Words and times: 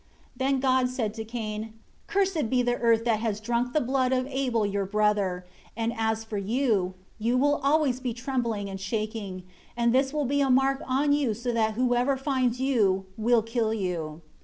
18 0.35 0.35
Then 0.53 0.59
God 0.61 0.89
said 0.89 1.13
to 1.13 1.23
Cain, 1.23 1.73
"Cursed 2.07 2.49
be 2.49 2.63
the 2.63 2.77
earth 2.77 3.05
that 3.05 3.19
has 3.19 3.39
drunk 3.39 3.71
the 3.71 3.79
blood 3.81 4.11
of 4.11 4.25
Abel 4.25 4.65
your 4.65 4.87
brother; 4.87 5.45
and 5.77 5.93
as 5.95 6.23
for 6.23 6.39
you, 6.39 6.95
you 7.19 7.37
will 7.37 7.57
always 7.61 7.99
be 7.99 8.11
trembling 8.11 8.67
and 8.67 8.81
shaking; 8.81 9.43
and 9.77 9.93
this 9.93 10.11
will 10.11 10.25
be 10.25 10.41
a 10.41 10.49
mark 10.49 10.81
on 10.87 11.13
you 11.13 11.35
so 11.35 11.51
that 11.51 11.75
whoever 11.75 12.17
finds 12.17 12.59
you, 12.59 13.05
will 13.15 13.43
kill 13.43 13.75
you." 13.75 14.23